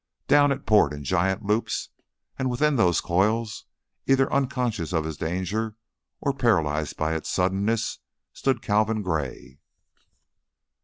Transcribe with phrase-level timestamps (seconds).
[0.27, 1.89] Down it poured in giant loops,
[2.39, 3.65] and within those coils,
[4.07, 5.75] either unconscious of his danger
[6.19, 7.99] or paralyzed by its suddenness,
[8.33, 9.59] stood Calvin Gray.